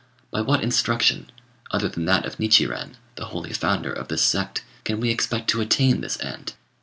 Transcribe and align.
By 0.31 0.41
what 0.41 0.63
instruction, 0.63 1.31
other 1.69 1.87
than 1.87 2.05
that 2.05 2.25
of 2.25 2.39
Nichiren, 2.39 2.97
the 3.17 3.25
holy 3.25 3.53
founder 3.53 3.93
of 3.93 4.07
this 4.07 4.23
sect, 4.23 4.63
can 4.83 4.99
we 4.99 5.11
expect 5.11 5.47
to 5.51 5.61
attain 5.61 6.01
this 6.01 6.19
end? 6.21 6.53